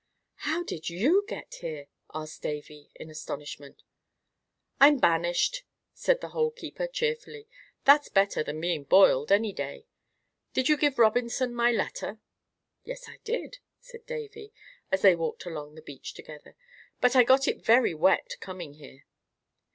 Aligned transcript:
"How 0.49 0.63
did 0.63 0.89
you 0.89 1.23
get 1.27 1.57
here?" 1.61 1.85
asked 2.11 2.41
Davy, 2.41 2.89
in 2.95 3.11
astonishment. 3.11 3.83
"I'm 4.79 4.97
banished," 4.97 5.61
said 5.93 6.21
the 6.21 6.29
Hole 6.29 6.49
keeper, 6.49 6.87
cheerfully. 6.87 7.47
"That's 7.85 8.09
better 8.09 8.41
than 8.43 8.59
being 8.59 8.85
boiled, 8.85 9.31
any 9.31 9.53
day. 9.53 9.85
Did 10.53 10.69
you 10.69 10.75
give 10.75 10.97
Robinson 10.97 11.53
my 11.53 11.71
letter?" 11.71 12.19
"Yes, 12.83 13.07
I 13.07 13.17
did," 13.23 13.59
said 13.79 14.07
Davy, 14.07 14.51
as 14.91 15.03
they 15.03 15.15
walked 15.15 15.45
along 15.45 15.75
the 15.75 15.83
beach 15.83 16.15
together; 16.15 16.55
"but 16.99 17.15
I 17.15 17.23
got 17.23 17.47
it 17.47 17.63
very 17.63 17.93
wet 17.93 18.37
coming 18.39 18.73
here." 18.73 19.05